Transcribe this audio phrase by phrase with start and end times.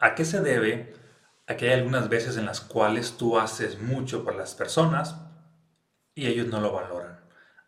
[0.00, 0.94] ¿A qué se debe
[1.48, 5.16] a que hay algunas veces en las cuales tú haces mucho por las personas
[6.14, 7.18] y ellos no lo valoran?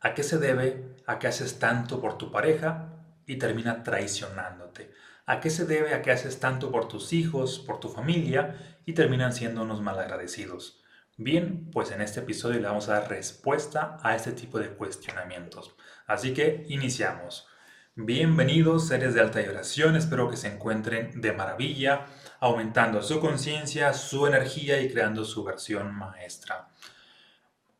[0.00, 2.94] ¿A qué se debe a que haces tanto por tu pareja
[3.26, 4.92] y termina traicionándote?
[5.26, 8.92] ¿A qué se debe a que haces tanto por tus hijos, por tu familia y
[8.92, 10.84] terminan siendo unos malagradecidos?
[11.16, 15.74] Bien, pues en este episodio le vamos a dar respuesta a este tipo de cuestionamientos.
[16.06, 17.48] Así que iniciamos.
[17.96, 22.06] Bienvenidos seres de alta vibración, espero que se encuentren de maravilla,
[22.38, 26.68] aumentando su conciencia, su energía y creando su versión maestra.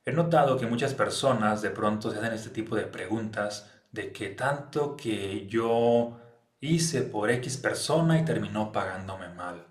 [0.05, 4.31] He notado que muchas personas de pronto se hacen este tipo de preguntas de que
[4.31, 6.19] tanto que yo
[6.59, 9.69] hice por X persona y terminó pagándome mal.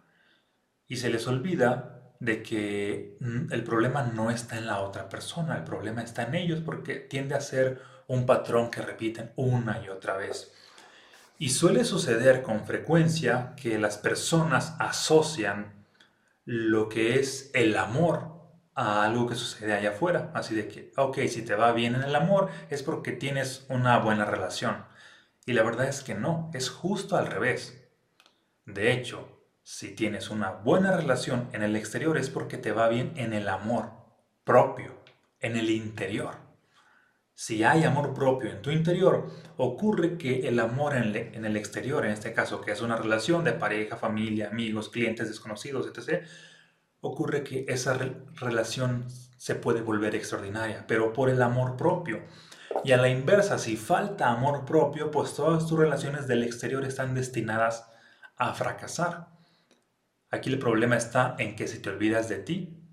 [0.88, 5.58] Y se les olvida de que mm, el problema no está en la otra persona,
[5.58, 9.88] el problema está en ellos porque tiende a ser un patrón que repiten una y
[9.88, 10.52] otra vez.
[11.38, 15.86] Y suele suceder con frecuencia que las personas asocian
[16.44, 18.40] lo que es el amor
[18.76, 20.32] a algo que sucede allá afuera.
[20.34, 24.00] Así de que, ok, si te va bien en el amor es porque tienes una
[24.00, 24.84] buena relación.
[25.46, 27.80] Y la verdad es que no, es justo al revés.
[28.66, 33.14] De hecho, si tienes una buena relación en el exterior es porque te va bien
[33.16, 33.92] en el amor
[34.44, 34.96] propio,
[35.40, 36.49] en el interior.
[37.42, 42.12] Si hay amor propio en tu interior, ocurre que el amor en, el exterior, en
[42.12, 46.26] este caso que es una relación de pareja, familia, amigos, clientes, desconocidos, etc.,
[47.00, 47.98] ocurre que esa
[48.42, 49.06] relación
[49.38, 52.26] se puede volver extraordinaria, pero por el amor propio.
[52.84, 57.16] Y a la inversa, si falta amor propio, pues todas tus relaciones del exterior están
[57.16, 57.90] destinadas
[58.36, 59.30] a fracasar.
[60.30, 62.84] Aquí el problema está en que si te olvidas de ti,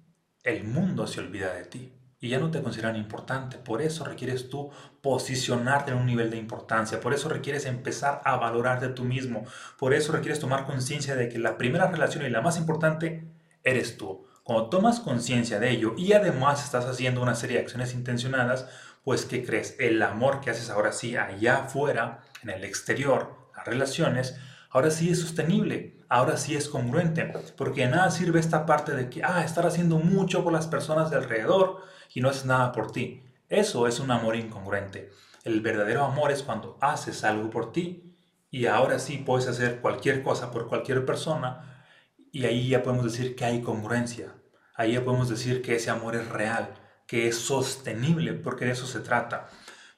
[0.44, 3.58] el mundo se olvida de ti y ya no te consideran importante.
[3.58, 4.70] Por eso requieres tú
[5.02, 7.00] posicionarte en un nivel de importancia.
[7.00, 9.44] Por eso requieres empezar a valorarte tú mismo.
[9.78, 13.24] Por eso requieres tomar conciencia de que la primera relación y la más importante
[13.62, 14.26] eres tú.
[14.44, 18.66] Cuando tomas conciencia de ello y además estás haciendo una serie de acciones intencionadas,
[19.04, 19.76] pues ¿qué crees?
[19.78, 24.38] El amor que haces ahora sí allá afuera, en el exterior, las relaciones,
[24.76, 29.08] ahora sí es sostenible, ahora sí es congruente, porque de nada sirve esta parte de
[29.08, 31.80] que, ah, estar haciendo mucho por las personas de alrededor
[32.12, 33.22] y no haces nada por ti.
[33.48, 35.10] Eso es un amor incongruente.
[35.44, 38.18] El verdadero amor es cuando haces algo por ti
[38.50, 41.86] y ahora sí puedes hacer cualquier cosa por cualquier persona
[42.30, 44.34] y ahí ya podemos decir que hay congruencia.
[44.74, 46.74] Ahí ya podemos decir que ese amor es real,
[47.06, 49.48] que es sostenible, porque de eso se trata.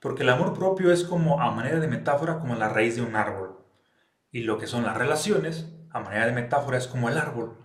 [0.01, 3.17] Porque el amor propio es como, a manera de metáfora, como la raíz de un
[3.17, 3.59] árbol.
[4.31, 7.57] Y lo que son las relaciones, a manera de metáfora, es como el árbol.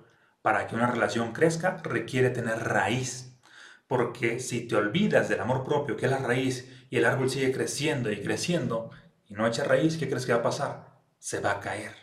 [0.41, 3.39] Para que una relación crezca requiere tener raíz.
[3.87, 7.51] Porque si te olvidas del amor propio, que es la raíz, y el árbol sigue
[7.51, 8.91] creciendo y creciendo,
[9.27, 11.01] y no echa raíz, ¿qué crees que va a pasar?
[11.19, 11.93] Se va a caer.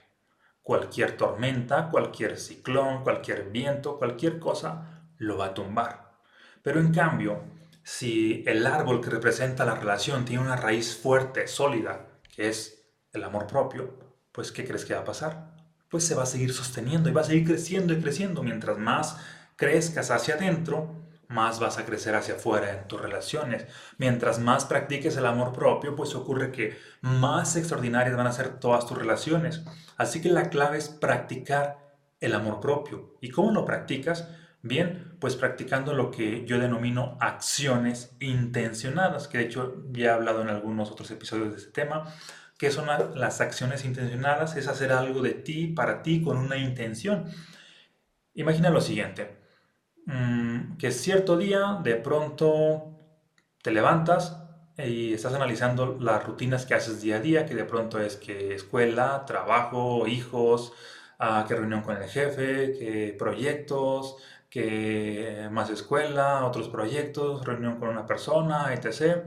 [0.63, 6.19] Cualquier tormenta, cualquier ciclón, cualquier viento, cualquier cosa, lo va a tumbar.
[6.63, 7.43] Pero en cambio,
[7.83, 13.25] si el árbol que representa la relación tiene una raíz fuerte, sólida, que es el
[13.25, 15.55] amor propio, pues ¿qué crees que va a pasar?
[15.89, 18.43] Pues se va a seguir sosteniendo y va a seguir creciendo y creciendo.
[18.43, 19.17] Mientras más
[19.57, 20.95] crezcas hacia adentro,
[21.31, 23.67] más vas a crecer hacia afuera en tus relaciones.
[23.99, 28.87] Mientras más practiques el amor propio, pues ocurre que más extraordinarias van a ser todas
[28.87, 29.63] tus relaciones.
[29.97, 31.79] Así que la clave es practicar
[32.21, 33.17] el amor propio.
[33.21, 34.29] ¿Y cómo lo practicas?
[34.63, 40.43] Bien, pues practicando lo que yo denomino acciones intencionadas, que de hecho ya he hablado
[40.43, 42.13] en algunos otros episodios de este tema.
[42.61, 44.55] ¿Qué son las acciones intencionadas?
[44.55, 47.25] Es hacer algo de ti, para ti, con una intención.
[48.35, 49.39] Imagina lo siguiente,
[50.05, 52.99] mm, que cierto día de pronto
[53.63, 54.37] te levantas
[54.77, 58.55] y estás analizando las rutinas que haces día a día, que de pronto es que
[58.55, 60.75] escuela, trabajo, hijos,
[61.19, 64.17] ah, qué reunión con el jefe, qué proyectos,
[64.51, 69.25] qué más escuela, otros proyectos, reunión con una persona, etc.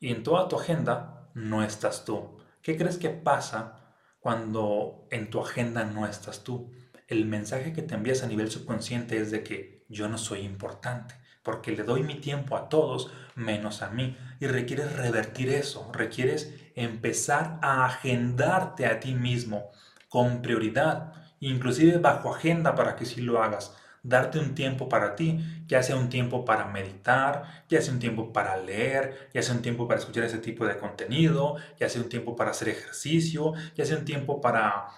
[0.00, 2.38] Y en toda tu agenda no estás tú.
[2.62, 3.76] ¿Qué crees que pasa
[4.20, 6.70] cuando en tu agenda no estás tú?
[7.08, 11.14] El mensaje que te envías a nivel subconsciente es de que yo no soy importante,
[11.42, 14.16] porque le doy mi tiempo a todos menos a mí.
[14.40, 19.70] Y requieres revertir eso, requieres empezar a agendarte a ti mismo
[20.08, 25.38] con prioridad, inclusive bajo agenda para que sí lo hagas darte un tiempo para ti,
[25.68, 29.62] ya sea un tiempo para meditar, ya sea un tiempo para leer, ya sea un
[29.62, 33.84] tiempo para escuchar ese tipo de contenido, ya sea un tiempo para hacer ejercicio, ya
[33.86, 34.88] sea un tiempo para,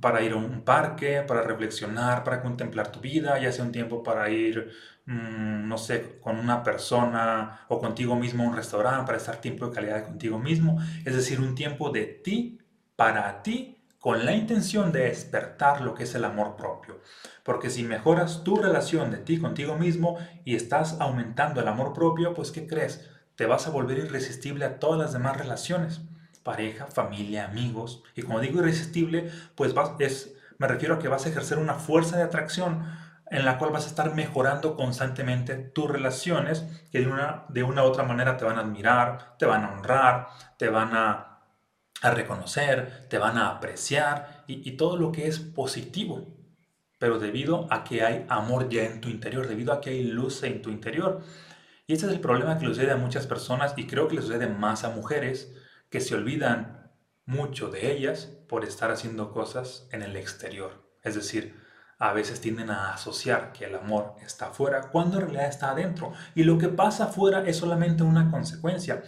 [0.00, 4.02] para ir a un parque, para reflexionar, para contemplar tu vida, ya sea un tiempo
[4.02, 4.70] para ir,
[5.06, 9.66] mm, no sé, con una persona o contigo mismo a un restaurante, para estar tiempo
[9.66, 12.58] de calidad contigo mismo, es decir, un tiempo de ti,
[12.96, 17.00] para ti, con la intención de despertar lo que es el amor propio.
[17.42, 22.34] Porque si mejoras tu relación de ti contigo mismo y estás aumentando el amor propio,
[22.34, 23.08] pues ¿qué crees?
[23.34, 26.02] Te vas a volver irresistible a todas las demás relaciones,
[26.42, 28.02] pareja, familia, amigos.
[28.14, 31.76] Y como digo irresistible, pues vas, es, me refiero a que vas a ejercer una
[31.76, 32.84] fuerza de atracción
[33.30, 37.82] en la cual vas a estar mejorando constantemente tus relaciones que de una, de una
[37.82, 40.28] u otra manera te van a admirar, te van a honrar,
[40.58, 41.33] te van a,
[42.10, 46.26] reconocer, te van a apreciar y, y todo lo que es positivo.
[46.98, 50.42] Pero debido a que hay amor ya en tu interior, debido a que hay luz
[50.42, 51.22] en tu interior.
[51.86, 54.22] Y ese es el problema que le sucede a muchas personas y creo que le
[54.22, 55.52] sucede más a mujeres
[55.90, 56.90] que se olvidan
[57.26, 60.82] mucho de ellas por estar haciendo cosas en el exterior.
[61.02, 61.54] Es decir,
[61.98, 66.12] a veces tienden a asociar que el amor está afuera cuando en realidad está adentro.
[66.34, 69.02] Y lo que pasa afuera es solamente una consecuencia.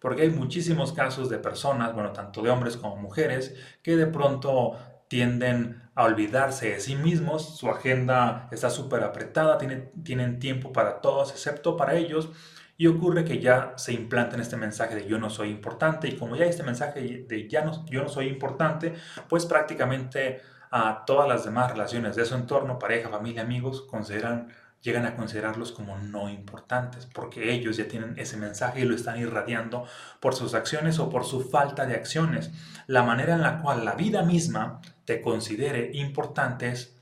[0.00, 4.76] Porque hay muchísimos casos de personas, bueno, tanto de hombres como mujeres, que de pronto
[5.08, 11.32] tienden a olvidarse de sí mismos, su agenda está súper apretada, tienen, tiempo para todos
[11.32, 12.30] excepto para ellos,
[12.76, 16.16] y ocurre que ya se implanta en este mensaje de yo no soy importante, y
[16.16, 18.94] como ya hay este mensaje de ya no, yo no soy importante,
[19.28, 24.48] pues prácticamente a todas las demás relaciones de su entorno, pareja, familia, amigos, consideran,
[24.80, 29.18] llegan a considerarlos como no importantes, porque ellos ya tienen ese mensaje y lo están
[29.18, 29.86] irradiando
[30.20, 32.50] por sus acciones o por su falta de acciones.
[32.86, 36.96] La manera en la cual la vida misma te considere importante es,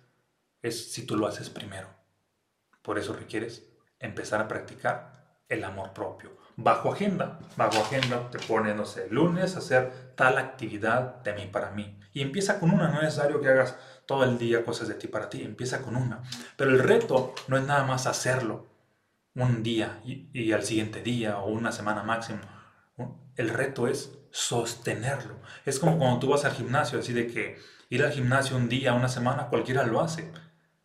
[0.63, 1.89] es si tú lo haces primero.
[2.83, 6.37] Por eso requieres empezar a practicar el amor propio.
[6.61, 11.71] Bajo agenda, bajo agenda te pone, no sé, lunes hacer tal actividad de mí para
[11.71, 12.01] mí.
[12.13, 13.77] Y empieza con una, no es necesario que hagas
[14.07, 16.21] todo el día cosas de ti para ti, empieza con una.
[16.57, 18.67] Pero el reto no es nada más hacerlo
[19.37, 22.41] un día y, al siguiente día o una semana máximo.
[23.37, 25.37] El reto es sostenerlo.
[25.65, 28.95] Es como cuando tú vas al gimnasio, así de que ir al gimnasio un día,
[28.95, 30.33] una semana, cualquiera lo hace.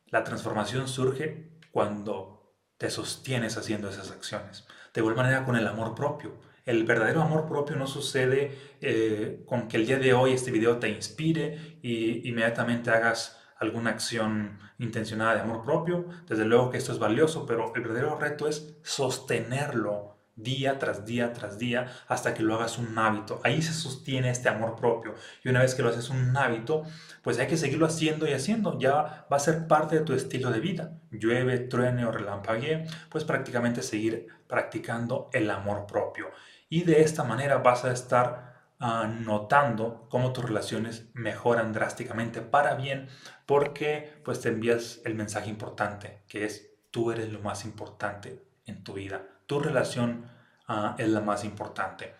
[0.05, 4.67] La transformación surge cuando te sostienes haciendo esas acciones.
[4.93, 6.33] De igual manera con el amor propio.
[6.65, 10.77] El verdadero amor propio no sucede eh, con que el día de hoy este video
[10.77, 16.05] te inspire y inmediatamente hagas alguna acción intencionada de amor propio.
[16.27, 21.31] Desde luego que esto es valioso, pero el verdadero reto es sostenerlo día tras día
[21.31, 23.41] tras día hasta que lo hagas un hábito.
[23.44, 25.15] Ahí se sostiene este amor propio.
[25.44, 26.83] Y una vez que lo haces un hábito,
[27.21, 28.80] pues hay que seguirlo haciendo y haciendo.
[28.80, 31.00] Ya va a ser parte de tu estilo de vida.
[31.12, 36.27] Llueve, truene o relampaguee, pues prácticamente seguir practicando el amor propio
[36.74, 42.74] y de esta manera vas a estar ah, notando cómo tus relaciones mejoran drásticamente para
[42.74, 43.09] bien
[43.45, 48.83] porque pues te envías el mensaje importante que es tú eres lo más importante en
[48.83, 49.32] tu vida.
[49.47, 50.29] Tu relación
[50.67, 52.15] ah, es la más importante.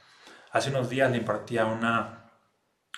[0.52, 2.32] Hace unos días le impartí a una,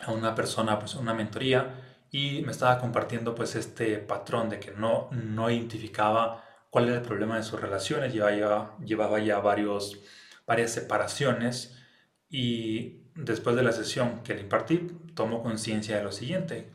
[0.02, 4.72] a una persona pues una mentoría y me estaba compartiendo pues este patrón de que
[4.72, 10.02] no, no identificaba cuál era el problema de sus relaciones, llevaba, llevaba ya varios
[10.46, 11.78] varias separaciones
[12.30, 16.72] y después de la sesión que le impartí, tomó conciencia de lo siguiente,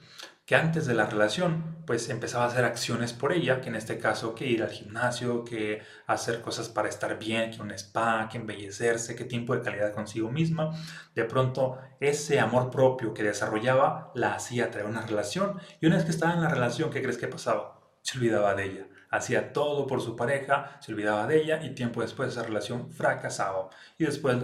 [0.50, 3.98] que antes de la relación, pues empezaba a hacer acciones por ella, que en este
[3.98, 8.38] caso que ir al gimnasio, que hacer cosas para estar bien, que un spa, que
[8.38, 10.72] embellecerse, que tiempo de calidad consigo misma.
[11.14, 15.60] De pronto, ese amor propio que desarrollaba la hacía traer una relación.
[15.80, 17.78] Y una vez que estaba en la relación, ¿qué crees que pasaba?
[18.02, 22.00] Se olvidaba de ella hacía todo por su pareja, se olvidaba de ella y tiempo
[22.00, 23.68] después esa relación fracasaba.
[23.98, 24.36] Y después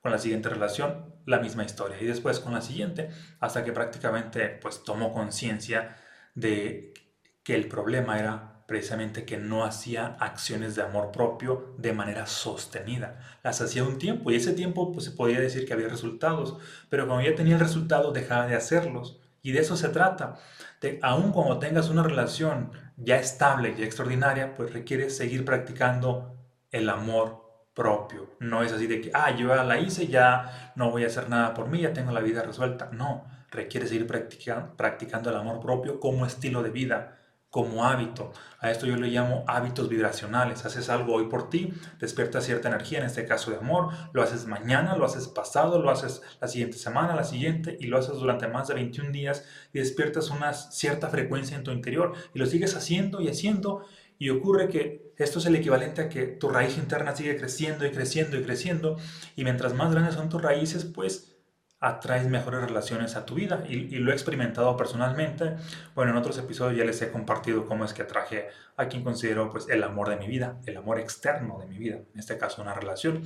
[0.00, 4.48] con la siguiente relación la misma historia y después con la siguiente hasta que prácticamente
[4.48, 5.96] pues tomó conciencia
[6.34, 6.94] de
[7.42, 13.18] que el problema era precisamente que no hacía acciones de amor propio de manera sostenida.
[13.42, 16.58] Las hacía un tiempo y ese tiempo pues se podía decir que había resultados,
[16.90, 20.38] pero cuando ya tenía el resultado dejaba de hacerlos y de eso se trata.
[20.82, 26.36] De, aun cuando tengas una relación ya estable y extraordinaria, pues requiere seguir practicando
[26.70, 27.47] el amor
[27.78, 28.28] propio.
[28.40, 31.54] No es así de que, ah, yo la hice, ya no voy a hacer nada
[31.54, 32.90] por mí, ya tengo la vida resuelta.
[32.92, 37.18] No, requiere seguir practicando, practicando el amor propio como estilo de vida
[37.50, 38.32] como hábito.
[38.60, 40.66] A esto yo le llamo hábitos vibracionales.
[40.66, 44.46] Haces algo hoy por ti, despierta cierta energía, en este caso de amor, lo haces
[44.46, 48.48] mañana, lo haces pasado, lo haces la siguiente semana, la siguiente, y lo haces durante
[48.48, 52.76] más de 21 días y despiertas una cierta frecuencia en tu interior y lo sigues
[52.76, 53.84] haciendo y haciendo
[54.18, 57.90] y ocurre que esto es el equivalente a que tu raíz interna sigue creciendo y
[57.90, 58.96] creciendo y creciendo
[59.36, 61.38] y mientras más grandes son tus raíces, pues
[61.80, 65.56] atraes mejores relaciones a tu vida y, lo he experimentado personalmente.
[65.94, 69.50] Bueno, en otros episodios ya les he compartido cómo es que atraje a quien considero
[69.50, 72.62] pues el amor de mi vida, el amor externo de mi vida, en este caso
[72.62, 73.22] una relación.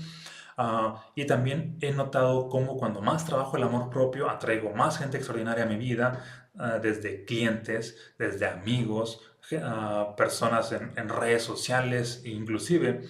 [0.59, 5.17] Ah, y también he notado cómo cuando más trabajo el amor propio, atraigo más gente
[5.17, 6.23] extraordinaria a mi vida,
[6.59, 9.32] ah, desde clientes, desde amigos,
[9.63, 13.03] ah, personas en, redes sociales, inclusive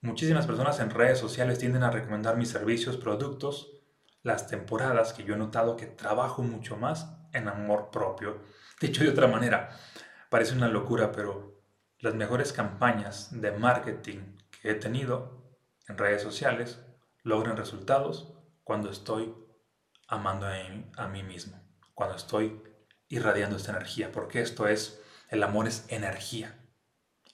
[0.00, 3.72] muchísimas personas en redes sociales tienden a recomendar mis servicios, productos,
[4.22, 8.40] las temporadas que yo he notado que trabajo mucho más en amor propio.
[8.80, 9.70] Dicho de otra manera,
[10.28, 11.60] parece una locura, pero
[11.98, 15.42] las mejores campañas de marketing que he tenido
[15.88, 16.80] en redes sociales
[17.22, 18.34] logran resultados
[18.64, 19.34] cuando estoy
[20.08, 20.46] amando
[20.96, 21.60] a mí mismo,
[21.94, 22.60] cuando estoy
[23.08, 25.01] irradiando esta energía, porque esto es,
[25.32, 26.54] el amor es energía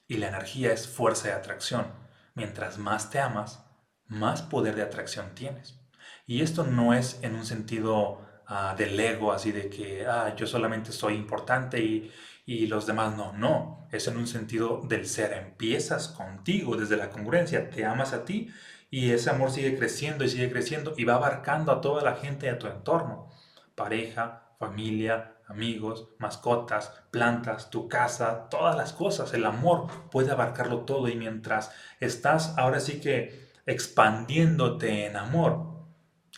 [0.06, 1.86] y la energía es fuerza de atracción.
[2.34, 3.64] Mientras más te amas,
[4.06, 5.80] más poder de atracción tienes.
[6.24, 10.46] Y esto no es en un sentido uh, del ego, así de que ah, yo
[10.46, 12.12] solamente soy importante y,
[12.46, 13.32] y los demás no.
[13.32, 15.32] No, es en un sentido del ser.
[15.32, 18.48] Empiezas contigo desde la congruencia, te amas a ti
[18.90, 22.46] y ese amor sigue creciendo y sigue creciendo y va abarcando a toda la gente
[22.46, 23.28] de tu entorno.
[23.74, 29.32] Pareja, familia, amigos, mascotas, plantas, tu casa, todas las cosas.
[29.32, 35.86] El amor puede abarcarlo todo y mientras estás ahora sí que expandiéndote en amor,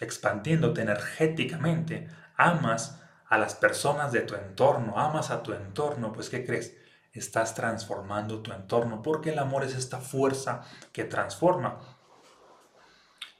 [0.00, 6.44] expandiéndote energéticamente, amas a las personas de tu entorno, amas a tu entorno, pues ¿qué
[6.44, 6.76] crees?
[7.12, 10.62] Estás transformando tu entorno porque el amor es esta fuerza
[10.92, 11.80] que transforma.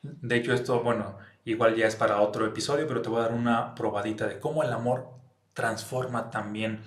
[0.02, 3.32] De hecho, esto, bueno, igual ya es para otro episodio, pero te voy a dar
[3.32, 5.19] una probadita de cómo el amor
[5.54, 6.82] transforma también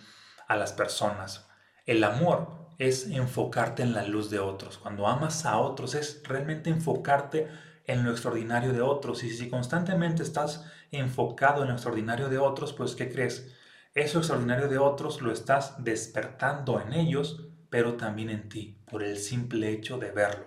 [0.47, 1.47] a las personas.
[1.85, 4.77] El amor es enfocarte en la luz de otros.
[4.77, 7.47] Cuando amas a otros es realmente enfocarte
[7.85, 9.23] en lo extraordinario de otros.
[9.23, 13.53] Y si constantemente estás enfocado en lo extraordinario de otros, pues ¿qué crees?
[13.93, 19.17] Eso extraordinario de otros lo estás despertando en ellos, pero también en ti, por el
[19.17, 20.45] simple hecho de verlo.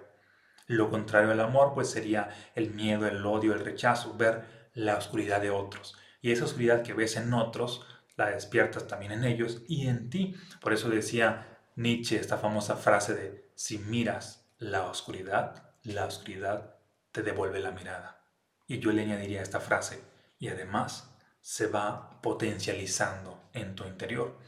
[0.67, 4.45] Lo contrario al amor, pues sería el miedo, el odio, el rechazo, ver
[4.75, 5.97] la oscuridad de otros.
[6.21, 10.35] Y esa oscuridad que ves en otros, la despiertas también en ellos y en ti.
[10.61, 16.77] Por eso decía Nietzsche esta famosa frase de, si miras la oscuridad, la oscuridad
[17.13, 18.25] te devuelve la mirada.
[18.67, 20.03] Y yo le añadiría esta frase,
[20.39, 24.39] y además se va potencializando en tu interior.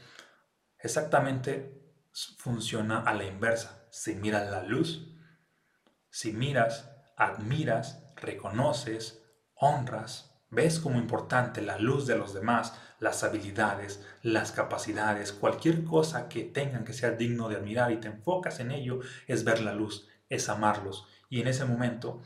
[0.77, 1.79] Exactamente
[2.37, 3.87] funciona a la inversa.
[3.91, 5.07] Si miras la luz,
[6.09, 9.23] si miras, admiras, reconoces,
[9.55, 16.27] honras, ves como importante la luz de los demás, las habilidades, las capacidades, cualquier cosa
[16.27, 19.73] que tengan que sea digno de admirar y te enfocas en ello, es ver la
[19.73, 21.07] luz, es amarlos.
[21.29, 22.21] Y en ese momento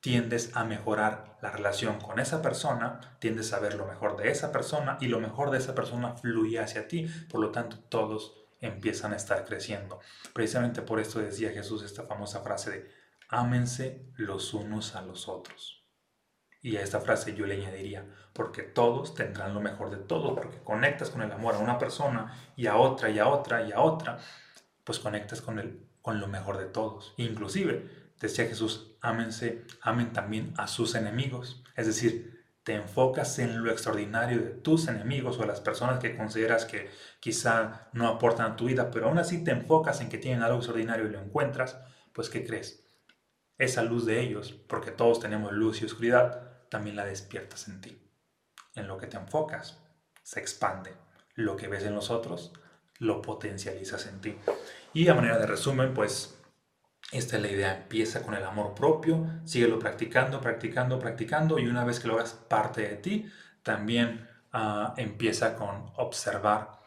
[0.00, 4.52] tiendes a mejorar la relación con esa persona, tiendes a ver lo mejor de esa
[4.52, 7.06] persona y lo mejor de esa persona fluye hacia ti.
[7.30, 10.00] Por lo tanto, todos empiezan a estar creciendo.
[10.32, 12.90] Precisamente por esto decía Jesús esta famosa frase de
[13.28, 15.84] ámense los unos a los otros.
[16.60, 20.58] Y a esta frase yo le añadiría, porque todos tendrán lo mejor de todo, porque
[20.58, 23.80] conectas con el amor a una persona y a otra y a otra y a
[23.80, 24.18] otra,
[24.82, 27.14] pues conectas con, el, con lo mejor de todos.
[27.16, 27.88] Inclusive,
[28.20, 31.62] decía Jesús, ámense, amen también a sus enemigos.
[31.76, 36.66] Es decir, te enfocas en lo extraordinario de tus enemigos o las personas que consideras
[36.66, 40.42] que quizá no aportan a tu vida, pero aún así te enfocas en que tienen
[40.42, 41.78] algo extraordinario y lo encuentras,
[42.12, 42.84] pues ¿qué crees?
[43.58, 48.00] Esa luz de ellos, porque todos tenemos luz y oscuridad, también la despiertas en ti.
[48.74, 49.82] En lo que te enfocas,
[50.22, 50.94] se expande.
[51.34, 52.52] Lo que ves en los otros,
[52.98, 54.36] lo potencializas en ti.
[54.94, 56.38] Y a manera de resumen, pues
[57.10, 57.76] esta es la idea.
[57.76, 62.34] Empieza con el amor propio, síguelo practicando, practicando, practicando y una vez que lo hagas
[62.34, 63.30] parte de ti,
[63.62, 66.80] también ah, empieza con observar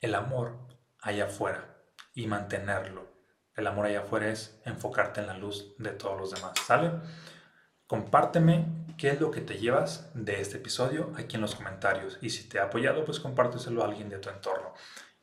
[0.00, 0.58] el amor
[1.00, 1.76] allá afuera
[2.14, 3.15] y mantenerlo
[3.56, 6.92] el amor allá afuera es enfocarte en la luz de todos los demás, ¿sale?
[7.86, 12.18] Compárteme qué es lo que te llevas de este episodio aquí en los comentarios.
[12.20, 14.74] Y si te ha apoyado, pues compárteselo a alguien de tu entorno.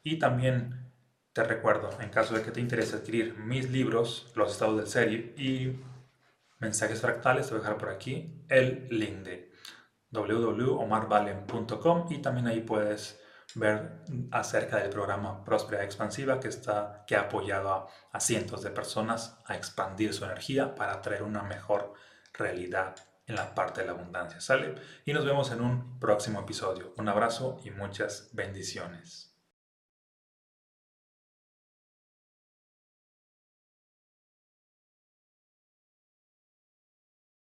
[0.02, 0.94] Y también
[1.34, 5.34] te recuerdo, en caso de que te interese adquirir mis libros, Los estados del serie
[5.38, 5.80] y
[6.60, 9.52] mensajes fractales, te voy a dejar por aquí el link de
[10.12, 13.23] www.omarvalen.com y también ahí puedes
[13.56, 19.38] ver acerca del programa Próspera Expansiva que, está, que ha apoyado a, cientos de personas
[19.46, 21.94] a expandir su energía para traer una mejor
[22.34, 22.96] realidad
[23.26, 24.42] en la parte de la abundancia.
[24.42, 24.76] ¿Sale?
[25.06, 26.94] Y nos vemos en un próximo episodio.
[26.98, 29.33] Un abrazo y muchas bendiciones.